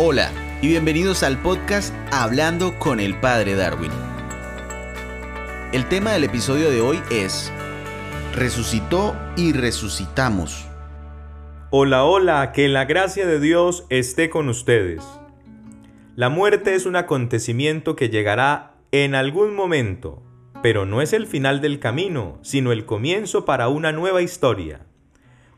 [0.00, 0.30] Hola
[0.62, 3.90] y bienvenidos al podcast Hablando con el Padre Darwin.
[5.72, 7.52] El tema del episodio de hoy es
[8.32, 10.68] Resucitó y resucitamos.
[11.70, 15.02] Hola, hola, que la gracia de Dios esté con ustedes.
[16.14, 20.22] La muerte es un acontecimiento que llegará en algún momento,
[20.62, 24.86] pero no es el final del camino, sino el comienzo para una nueva historia.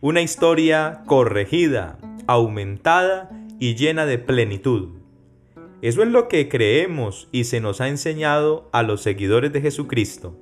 [0.00, 3.28] Una historia corregida, aumentada
[3.60, 4.88] y llena de plenitud.
[5.82, 10.36] Eso es lo que creemos y se nos ha enseñado a los seguidores de Jesucristo.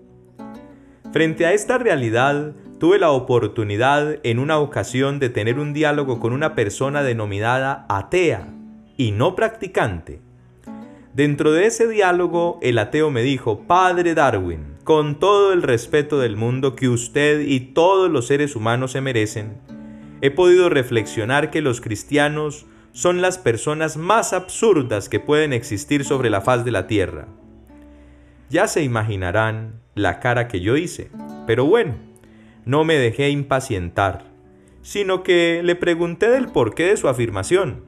[1.13, 6.33] Frente a esta realidad, tuve la oportunidad en una ocasión de tener un diálogo con
[6.33, 8.55] una persona denominada atea
[8.97, 10.21] y no practicante.
[11.15, 16.37] Dentro de ese diálogo, el ateo me dijo, Padre Darwin, con todo el respeto del
[16.37, 19.57] mundo que usted y todos los seres humanos se merecen,
[20.21, 22.67] he podido reflexionar que los cristianos
[22.98, 27.28] son las personas más absurdas que pueden existir sobre la faz de la tierra.
[28.50, 31.08] Ya se imaginarán la cara que yo hice,
[31.47, 31.95] pero bueno,
[32.64, 34.25] no me dejé impacientar,
[34.83, 37.84] sino que le pregunté del porqué de su afirmación.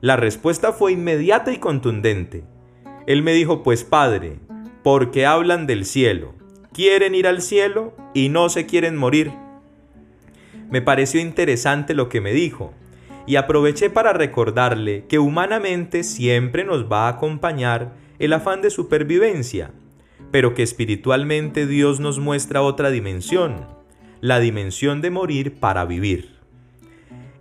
[0.00, 2.42] La respuesta fue inmediata y contundente.
[3.06, 4.40] Él me dijo, pues padre,
[4.82, 6.34] porque hablan del cielo,
[6.72, 9.30] quieren ir al cielo y no se quieren morir.
[10.68, 12.74] Me pareció interesante lo que me dijo,
[13.26, 19.72] y aproveché para recordarle que humanamente siempre nos va a acompañar el afán de supervivencia,
[20.30, 23.66] pero que espiritualmente Dios nos muestra otra dimensión,
[24.20, 26.36] la dimensión de morir para vivir.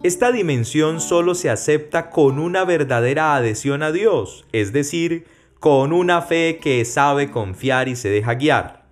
[0.04, 5.26] Esta dimensión solo se acepta con una verdadera adhesión a Dios, es decir,
[5.60, 8.86] con una fe que sabe confiar y se deja guiar.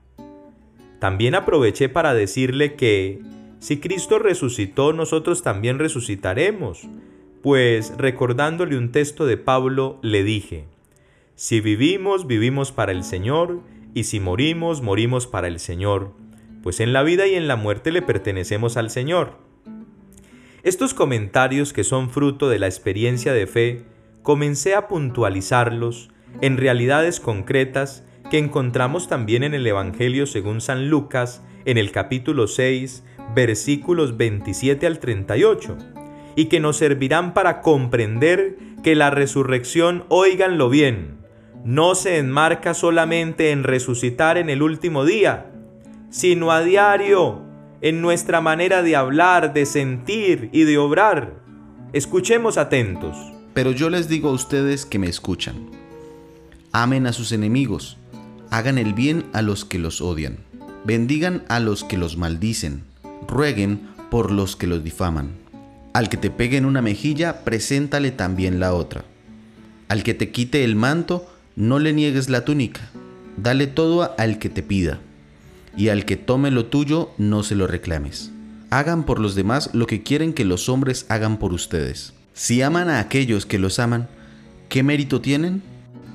[1.00, 3.22] También aproveché para decirle que
[3.64, 6.82] si Cristo resucitó, nosotros también resucitaremos.
[7.42, 10.66] Pues recordándole un texto de Pablo, le dije,
[11.36, 13.62] si vivimos, vivimos para el Señor,
[13.94, 16.12] y si morimos, morimos para el Señor,
[16.62, 19.38] pues en la vida y en la muerte le pertenecemos al Señor.
[20.64, 23.86] Estos comentarios que son fruto de la experiencia de fe,
[24.24, 26.10] comencé a puntualizarlos
[26.42, 32.48] en realidades concretas que encontramos también en el Evangelio según San Lucas, en el capítulo
[32.48, 35.78] 6, versículos 27 al 38,
[36.36, 41.18] y que nos servirán para comprender que la resurrección, oíganlo bien,
[41.64, 45.52] no se enmarca solamente en resucitar en el último día,
[46.10, 47.42] sino a diario
[47.82, 51.42] en nuestra manera de hablar, de sentir y de obrar.
[51.94, 53.16] Escuchemos atentos.
[53.54, 55.70] Pero yo les digo a ustedes que me escuchan.
[56.72, 57.98] Amen a sus enemigos,
[58.50, 60.40] hagan el bien a los que los odian,
[60.86, 62.84] bendigan a los que los maldicen
[63.28, 65.32] rueguen por los que los difaman.
[65.94, 69.06] Al que te pegue en una mejilla, preséntale también la otra.
[69.90, 72.82] Al que te quite el manto, no le niegues la túnica.
[73.38, 75.00] Dale todo al que te pida.
[75.78, 78.32] Y al que tome lo tuyo, no se lo reclames.
[78.70, 82.14] Hagan por los demás lo que quieren que los hombres hagan por ustedes.
[82.34, 84.08] Si aman a aquellos que los aman,
[84.70, 85.62] ¿qué mérito tienen?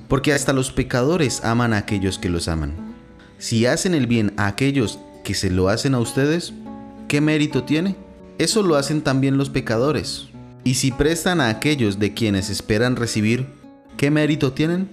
[0.08, 2.74] Porque hasta los pecadores aman a aquellos que los aman.
[3.38, 6.52] Si hacen el bien a aquellos que se lo hacen a ustedes,
[7.08, 7.96] ¿qué mérito tiene?
[8.36, 10.28] Eso lo hacen también los pecadores.
[10.62, 13.46] Y si prestan a aquellos de quienes esperan recibir,
[13.96, 14.88] ¿qué mérito tienen?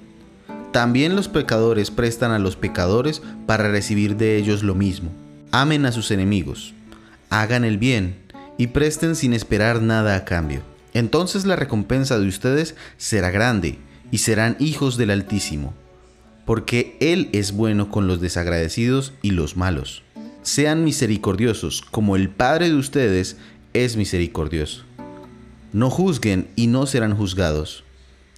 [0.71, 5.11] También los pecadores prestan a los pecadores para recibir de ellos lo mismo.
[5.51, 6.73] Amen a sus enemigos,
[7.29, 8.15] hagan el bien
[8.57, 10.61] y presten sin esperar nada a cambio.
[10.93, 13.77] Entonces la recompensa de ustedes será grande
[14.11, 15.73] y serán hijos del Altísimo,
[16.45, 20.04] porque Él es bueno con los desagradecidos y los malos
[20.45, 23.37] sean misericordiosos, como el Padre de ustedes
[23.73, 24.83] es misericordioso.
[25.73, 27.83] No juzguen y no serán juzgados.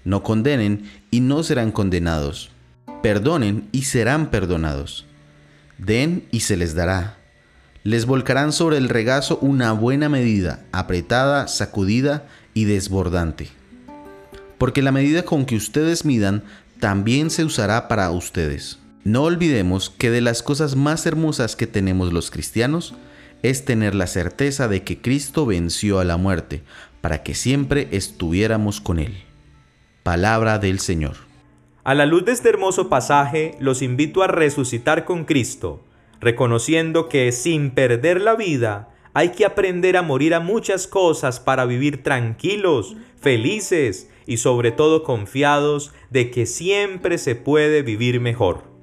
[0.06, 2.50] No condenen y no serán condenados.
[3.04, 5.06] Perdonen y serán perdonados.
[5.78, 7.18] Den y se les dará.
[7.84, 13.50] Les volcarán sobre el regazo una buena medida, apretada, sacudida y desbordante.
[14.58, 16.44] Porque la medida con que ustedes midan
[16.80, 18.80] también se usará para ustedes.
[19.08, 22.94] No olvidemos que de las cosas más hermosas que tenemos los cristianos
[23.42, 26.64] es tener la certeza de que Cristo venció a la muerte
[27.00, 29.24] para que siempre estuviéramos con Él.
[30.04, 31.16] Palabra del Señor.
[31.86, 35.86] A la luz de este hermoso pasaje, los invito a resucitar con Cristo,
[36.20, 41.64] reconociendo que sin perder la vida, hay que aprender a morir a muchas cosas para
[41.64, 48.77] vivir tranquilos, felices y sobre todo confiados de que siempre se puede vivir mejor.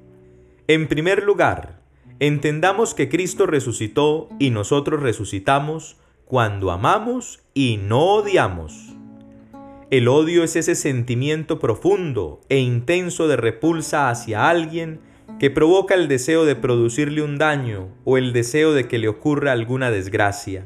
[0.67, 1.79] En primer lugar,
[2.19, 8.95] entendamos que Cristo resucitó y nosotros resucitamos cuando amamos y no odiamos.
[9.91, 15.01] El odio es ese sentimiento profundo e intenso de repulsa hacia alguien
[15.37, 19.51] que provoca el deseo de producirle un daño o el deseo de que le ocurra
[19.51, 20.65] alguna desgracia.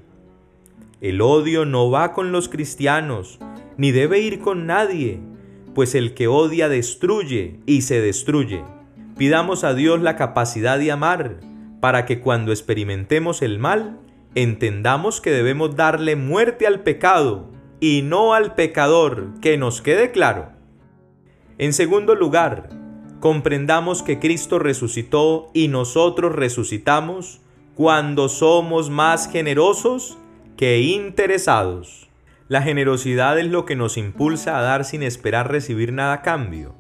[1.02, 3.38] El odio no va con los cristianos,
[3.76, 5.20] ni debe ir con nadie,
[5.76, 8.64] pues el que odia destruye y se destruye.
[9.20, 11.42] Pidamos a Dios la capacidad de amar,
[11.82, 14.00] para que cuando experimentemos el mal,
[14.34, 17.52] entendamos que debemos darle muerte al pecado
[17.82, 20.54] y no al pecador, que nos quede claro.
[21.58, 22.70] En segundo lugar,
[23.20, 27.42] comprendamos que Cristo resucitó y nosotros resucitamos
[27.76, 30.18] cuando somos más generosos
[30.56, 32.10] que interesados.
[32.48, 36.79] La generosidad es lo que nos impulsa a dar sin esperar recibir nada a cambio.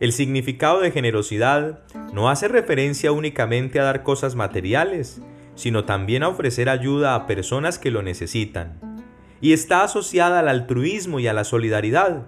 [0.00, 1.80] El significado de generosidad
[2.12, 5.20] no hace referencia únicamente a dar cosas materiales,
[5.56, 8.80] sino también a ofrecer ayuda a personas que lo necesitan
[9.40, 12.26] y está asociada al altruismo y a la solidaridad.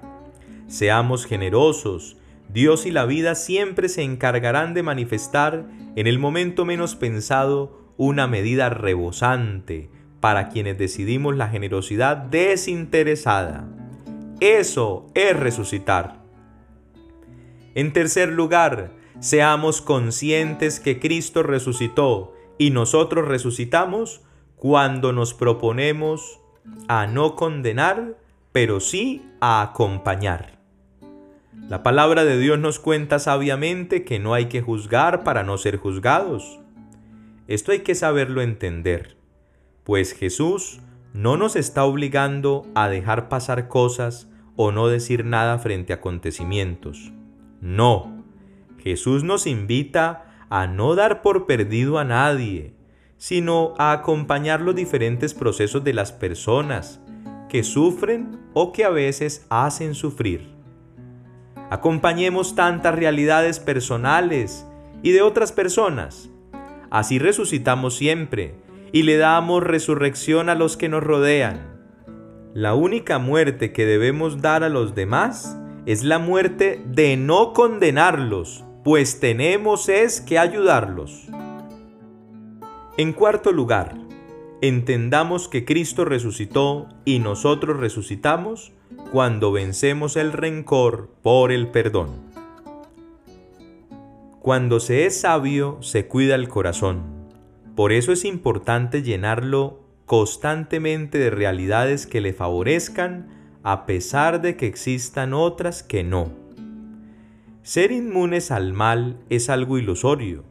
[0.67, 2.17] Seamos generosos,
[2.49, 5.67] Dios y la vida siempre se encargarán de manifestar
[5.97, 9.91] en el momento menos pensado una medida rebosante
[10.21, 13.69] para quienes decidimos la generosidad desinteresada.
[14.41, 16.20] Eso es resucitar.
[17.75, 18.91] En tercer lugar,
[19.21, 24.23] seamos conscientes que Cristo resucitó y nosotros resucitamos
[24.57, 26.41] cuando nos proponemos
[26.89, 28.17] a no condenar,
[28.53, 30.59] pero sí a acompañar.
[31.69, 35.77] La palabra de Dios nos cuenta sabiamente que no hay que juzgar para no ser
[35.77, 36.59] juzgados.
[37.47, 39.17] Esto hay que saberlo entender,
[39.85, 40.81] pues Jesús
[41.15, 47.13] no nos está obligando a dejar pasar cosas o no decir nada frente a acontecimientos.
[47.61, 48.25] No,
[48.79, 52.75] Jesús nos invita a no dar por perdido a nadie,
[53.19, 57.01] sino a acompañar los diferentes procesos de las personas
[57.51, 60.49] que sufren o que a veces hacen sufrir.
[61.69, 64.67] Acompañemos tantas realidades personales
[65.03, 66.31] y de otras personas.
[66.91, 68.55] Así resucitamos siempre
[68.93, 71.79] y le damos resurrección a los que nos rodean.
[72.55, 78.65] La única muerte que debemos dar a los demás es la muerte de no condenarlos,
[78.85, 81.27] pues tenemos es que ayudarlos.
[82.97, 83.97] En cuarto lugar,
[84.61, 88.73] entendamos que Cristo resucitó y nosotros resucitamos
[89.13, 92.31] cuando vencemos el rencor por el perdón.
[94.41, 97.03] Cuando se es sabio, se cuida el corazón.
[97.75, 104.67] Por eso es importante llenarlo constantemente de realidades que le favorezcan a pesar de que
[104.67, 106.33] existan otras que no.
[107.63, 110.45] Ser inmunes al mal es algo ilusorio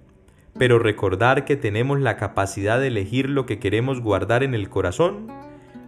[0.59, 5.27] pero recordar que tenemos la capacidad de elegir lo que queremos guardar en el corazón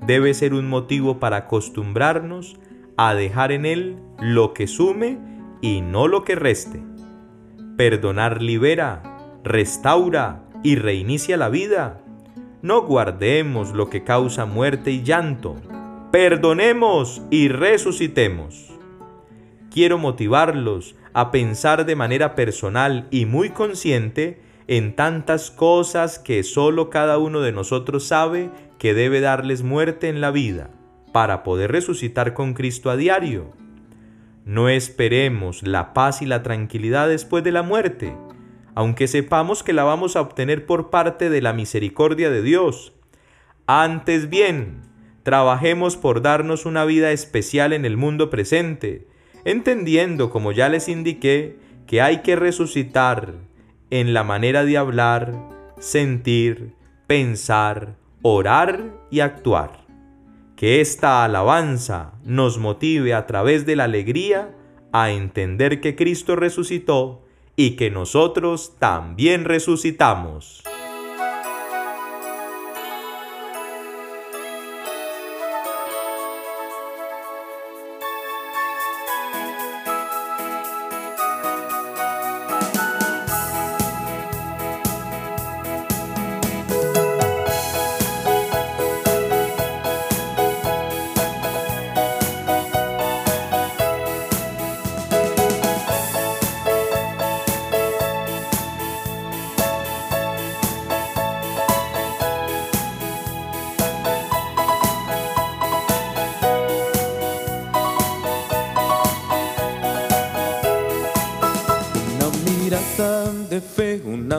[0.07, 2.57] debe ser un motivo para acostumbrarnos
[2.95, 5.19] a dejar en él lo que sume
[5.59, 6.81] y no lo que reste.
[7.77, 9.03] Perdonar libera,
[9.43, 12.01] restaura y reinicia la vida.
[12.61, 15.57] No guardemos lo que causa muerte y llanto.
[16.11, 18.67] Perdonemos y resucitemos.
[19.71, 26.89] Quiero motivarlos a pensar de manera personal y muy consciente en tantas cosas que solo
[26.89, 30.69] cada uno de nosotros sabe que debe darles muerte en la vida
[31.13, 33.53] para poder resucitar con Cristo a diario.
[34.43, 38.17] No esperemos la paz y la tranquilidad después de la muerte,
[38.75, 42.91] aunque sepamos que la vamos a obtener por parte de la misericordia de Dios.
[43.65, 44.90] Antes bien,
[45.23, 49.07] trabajemos por darnos una vida especial en el mundo presente,
[49.45, 53.33] entendiendo, como ya les indiqué, que hay que resucitar
[53.89, 55.33] en la manera de hablar,
[55.79, 56.73] sentir,
[57.07, 59.85] pensar, orar y actuar.
[60.55, 64.55] Que esta alabanza nos motive a través de la alegría
[64.93, 67.25] a entender que Cristo resucitó
[67.55, 70.63] y que nosotros también resucitamos.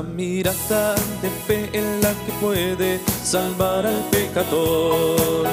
[0.03, 5.47] Una mirada de fe en la que puede salvar al pecador.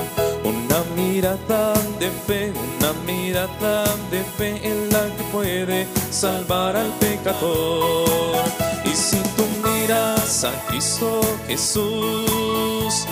[0.43, 8.43] Una mirada de fe, una mirada de fe en la que puede salvar al pecador.
[8.85, 13.05] Y si tú miras a Cristo Jesús,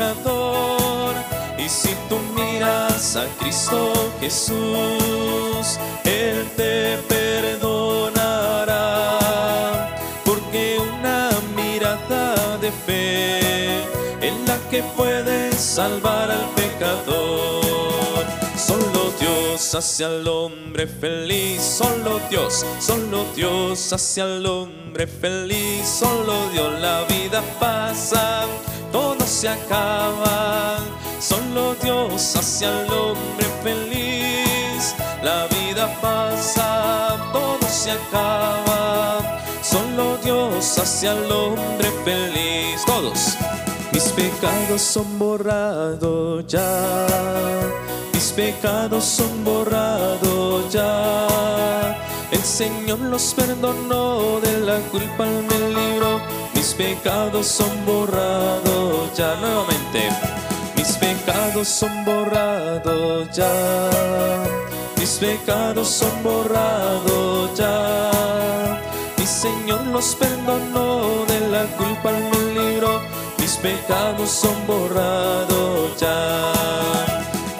[0.00, 8.68] Y si tú miras a Cristo Jesús, Él te perdonará.
[10.24, 13.80] Porque una mirada de fe
[14.24, 18.24] es la que puede salvar al pecador.
[18.56, 26.50] Solo Dios hace al hombre feliz, solo Dios, solo Dios hace al hombre feliz, solo
[26.52, 28.46] Dios la vida pasa,
[28.92, 30.78] todo se acaba,
[31.20, 41.08] solo Dios hace al hombre feliz, la vida pasa, todo se acaba, solo Dios hace
[41.08, 43.36] al hombre feliz, todos.
[43.92, 47.06] Mis pecados son borrados ya,
[48.12, 51.26] mis pecados son borrados ya.
[52.30, 56.20] El Señor los perdonó, de la culpa me libró.
[56.68, 60.10] Mis pecados son borrados ya, nuevamente.
[60.76, 63.90] Mis pecados son borrados ya,
[64.98, 68.10] mis pecados son borrados ya.
[69.16, 73.00] Mi Señor los perdonó, de la culpa me libró
[73.38, 76.52] mis pecados son borrados ya.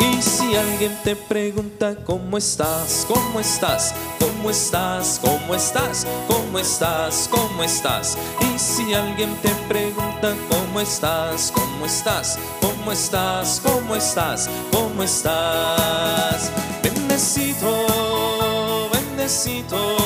[0.01, 7.29] Y si alguien te pregunta cómo estás, cómo estás, cómo estás, cómo estás, cómo estás,
[7.31, 8.19] cómo estás.
[8.41, 16.51] Y si alguien te pregunta cómo estás, cómo estás, cómo estás, cómo estás, cómo estás.
[16.83, 19.97] Bendecido, bendecido,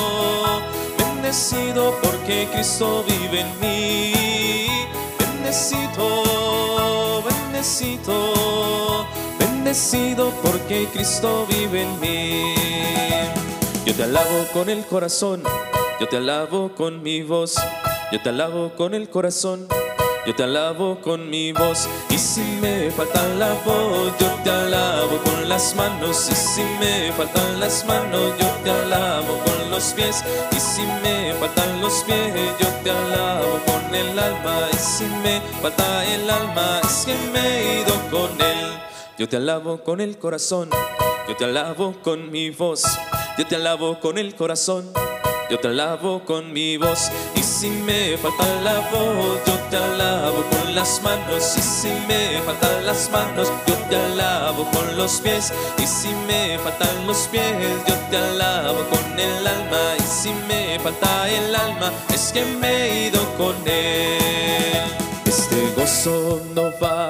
[0.97, 4.87] bendecido porque Cristo vive en mí.
[5.19, 9.05] Bendecido, bendecido,
[9.63, 12.53] bendecido porque Cristo vive en mí.
[13.85, 15.41] Yo te alabo con el corazón,
[16.01, 17.55] yo te alabo con mi voz,
[18.11, 19.67] yo te alabo con el corazón.
[20.25, 25.17] Yo te alabo con mi voz y si me falta la voz, yo te alabo
[25.17, 30.23] con las manos y si me faltan las manos, yo te alabo con los pies
[30.55, 35.41] y si me faltan los pies, yo te alabo con el alma y si me
[35.61, 38.62] falta el alma, es que me he ido con él.
[39.17, 40.69] Yo te alabo con el corazón,
[41.27, 42.83] yo te alabo con mi voz,
[43.37, 44.91] yo te alabo con el corazón.
[45.49, 50.41] Yo te alabo con mi voz y si me falta la voz, yo te alabo
[50.49, 55.53] con las manos y si me faltan las manos, yo te alabo con los pies
[55.77, 57.43] y si me faltan los pies,
[57.87, 62.71] yo te alabo con el alma y si me falta el alma, es que me
[62.71, 64.81] he ido con él.
[65.25, 66.62] Este gozo no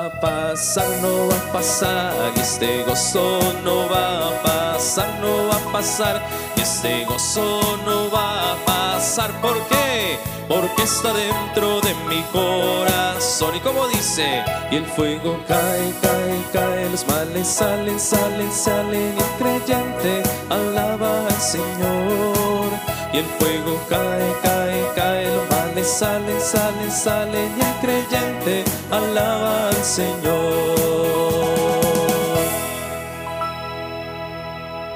[0.10, 2.14] pasar, no va a pasar.
[2.36, 6.22] Este gozo no va a pasar, no va a pasar.
[6.56, 9.32] Este gozo no va a pasar.
[9.42, 10.18] ¿Por qué?
[10.48, 13.56] Porque está dentro de mi corazón.
[13.56, 16.90] Y como dice, y el fuego cae, cae, cae.
[16.90, 19.16] Los males salen, salen, salen.
[19.18, 22.70] El creyente alaba al Señor.
[23.14, 25.28] Y el fuego cae, cae, cae.
[25.28, 27.52] Los males salen, salen, salen.
[27.58, 30.64] Y el creyente alaba al Señor.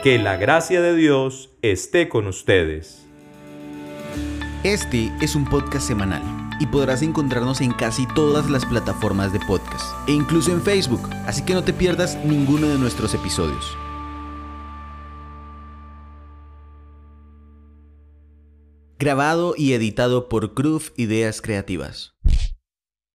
[0.04, 3.06] Que la gracia de Dios esté con ustedes.
[4.64, 6.24] Este es un podcast semanal
[6.60, 11.44] y podrás encontrarnos en casi todas las plataformas de podcast e incluso en Facebook, así
[11.44, 13.78] que no te pierdas ninguno de nuestros episodios.
[19.00, 22.16] Grabado y editado por Groove Ideas Creativas.